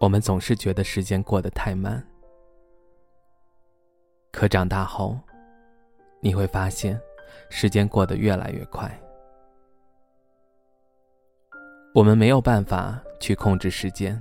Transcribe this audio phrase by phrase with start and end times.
[0.00, 2.06] 我们总是觉得时间过得太慢，
[4.30, 5.18] 可长大后，
[6.20, 7.00] 你会发现，
[7.48, 8.90] 时间过得越来越快。
[11.94, 14.20] 我们没有办法去控制时间，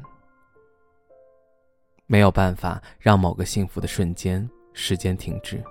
[2.05, 5.62] 没有办法让某个幸福的瞬间时间停止。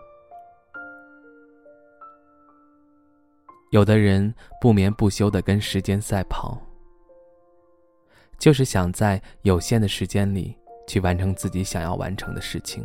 [3.70, 6.60] 有的人不眠不休的跟时间赛跑。
[8.42, 10.52] 就是想在有限的时间里
[10.88, 12.84] 去完成自己想要完成的事情。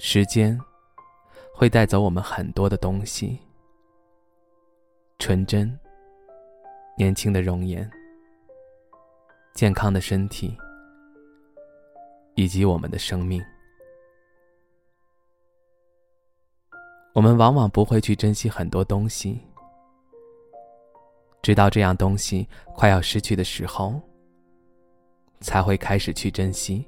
[0.00, 0.60] 时间
[1.54, 3.38] 会带走我们很多的东西：
[5.18, 5.80] 纯真、
[6.98, 7.90] 年轻的容颜、
[9.54, 10.54] 健康的身体，
[12.34, 13.42] 以及我们的生命。
[17.14, 19.40] 我们往往不会去珍惜很多东西。
[21.40, 24.00] 直到这样东西快要失去的时候，
[25.40, 26.86] 才会开始去珍惜。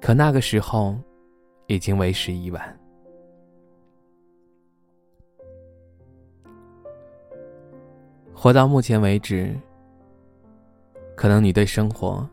[0.00, 0.96] 可那个时候，
[1.66, 2.78] 已经为时已晚。
[8.34, 9.56] 活到目前为止，
[11.14, 12.28] 可能你对生活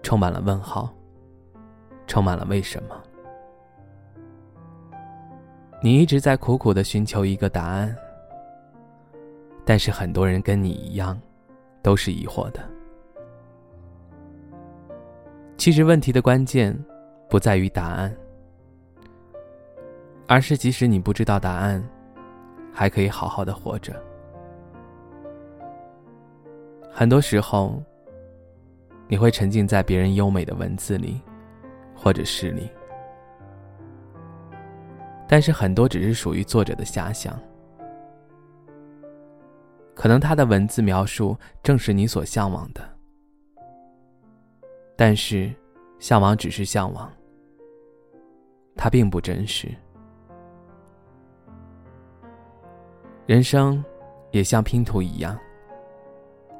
[0.00, 0.94] 充满了问号，
[2.06, 3.02] 充满了为什么？
[5.82, 7.92] 你一直在苦苦的寻求一个答案。
[9.64, 11.20] 但是很多人跟你一样，
[11.82, 12.60] 都是疑惑的。
[15.56, 16.76] 其实问题的关键
[17.30, 18.14] 不在于答案，
[20.26, 21.82] 而是即使你不知道答案，
[22.72, 23.94] 还可以好好的活着。
[26.90, 27.80] 很多时候，
[29.06, 31.20] 你会沉浸在别人优美的文字里，
[31.94, 32.68] 或者是里，
[35.28, 37.38] 但是很多只是属于作者的遐想。
[39.94, 42.82] 可能他的文字描述正是你所向往的，
[44.96, 45.52] 但是，
[45.98, 47.12] 向往只是向往，
[48.74, 49.68] 它并不真实。
[53.26, 53.84] 人生
[54.30, 55.38] 也像拼图一样，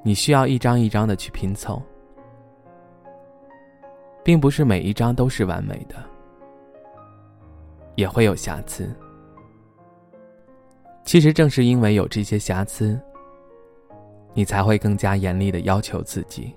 [0.02, 1.82] 你需要一张一张的去拼凑，
[4.22, 5.96] 并不是每一张都是完美的，
[7.96, 8.94] 也会有瑕疵。
[11.04, 13.00] 其实正是因为有这些瑕疵。
[14.34, 16.54] 你才会更加严厉的要求自己，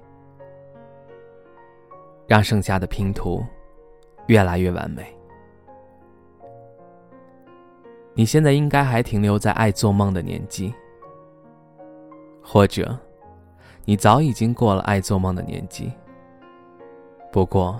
[2.28, 3.44] 让剩下的拼图
[4.28, 5.06] 越来越完美。
[8.14, 10.74] 你现在应该还停留在爱做梦的年纪，
[12.42, 12.98] 或者
[13.84, 15.92] 你早已经过了爱做梦的年纪。
[17.30, 17.78] 不过，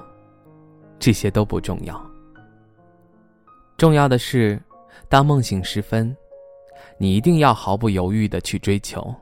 [1.00, 2.00] 这些都不重要。
[3.78, 4.62] 重要的是，
[5.08, 6.14] 当梦醒时分，
[6.98, 9.16] 你一定要毫不犹豫的去追求。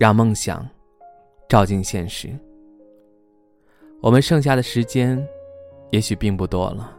[0.00, 0.66] 让梦想
[1.46, 2.34] 照进现实。
[4.00, 5.22] 我们剩下的时间，
[5.90, 6.96] 也许并不多了，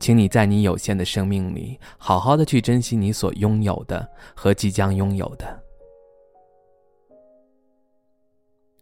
[0.00, 5.62] 请你在你有限的生命里，好好的去珍惜你所拥有的和即将拥有的。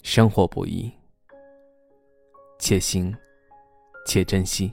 [0.03, 0.91] 生活不易，
[2.59, 3.14] 且行
[4.06, 4.72] 且珍惜。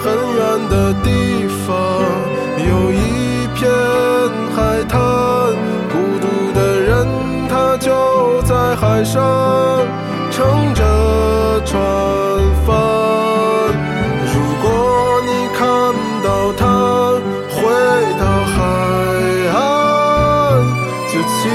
[0.00, 1.76] 很远的地方
[2.56, 3.68] 有一片
[4.54, 5.00] 海滩
[5.90, 7.06] 孤独的人
[7.48, 9.84] 他就在海上
[10.30, 11.82] 撑着船
[12.64, 12.76] 帆
[14.32, 15.68] 如果你看
[16.22, 17.62] 到他回
[18.20, 18.24] 到
[18.54, 18.56] 海
[19.52, 19.58] 岸
[21.08, 21.50] 就请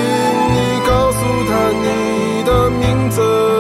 [0.54, 1.51] 你告诉他
[1.81, 3.52] 你的名字。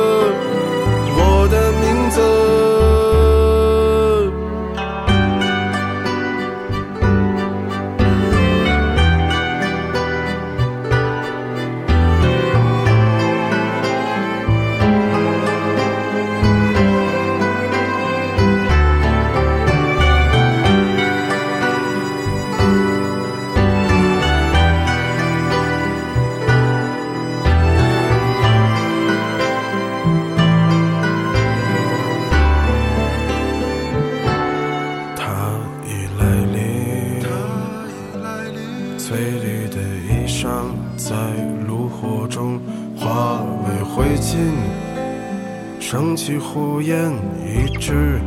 [46.25, 47.11] 起火焰，
[47.45, 48.17] 一直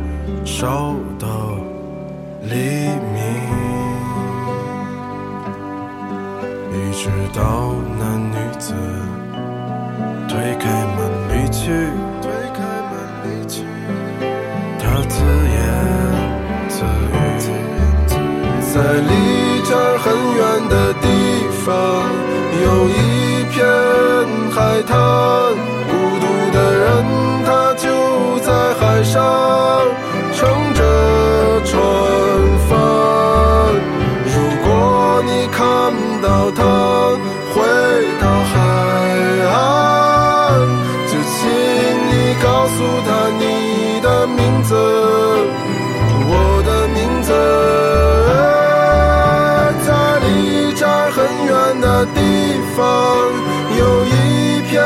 [0.45, 1.57] 烧到
[2.43, 3.17] 黎明，
[6.71, 8.75] 一直到那女子
[10.29, 11.71] 推开门离去。
[12.21, 13.65] 推开门离去，
[14.77, 15.15] 她自
[15.49, 15.57] 言
[16.69, 17.17] 自语，
[18.61, 19.09] 在离
[19.65, 20.05] 这儿很
[20.37, 20.39] 远
[20.69, 21.05] 的地
[21.65, 21.73] 方，
[22.61, 22.93] 有一
[23.49, 23.57] 片
[24.51, 24.95] 海滩。
[51.97, 53.17] 的地方
[53.75, 54.83] 有一片